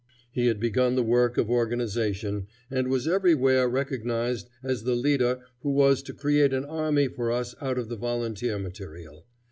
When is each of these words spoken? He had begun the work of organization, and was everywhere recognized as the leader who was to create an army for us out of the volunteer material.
He 0.31 0.47
had 0.47 0.59
begun 0.59 0.95
the 0.95 1.03
work 1.03 1.37
of 1.37 1.47
organization, 1.47 2.47
and 2.71 2.87
was 2.87 3.07
everywhere 3.07 3.69
recognized 3.69 4.49
as 4.63 4.81
the 4.81 4.95
leader 4.95 5.41
who 5.59 5.69
was 5.69 6.01
to 6.01 6.13
create 6.15 6.53
an 6.53 6.65
army 6.65 7.07
for 7.07 7.31
us 7.31 7.53
out 7.61 7.77
of 7.77 7.87
the 7.87 7.97
volunteer 7.97 8.57
material. 8.57 9.27